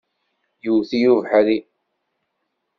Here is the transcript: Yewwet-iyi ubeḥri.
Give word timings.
Yewwet-iyi 0.63 1.09
ubeḥri. 1.13 1.57